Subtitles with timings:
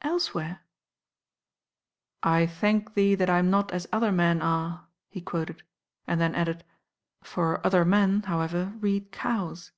[0.00, 0.60] "Elsewhere?""
[2.22, 5.62] 'I thank Thee that I am not as other men are,* he quoted,
[6.06, 6.64] and then added,
[7.22, 9.72] "for 'other men,' how ever, read 'cows.'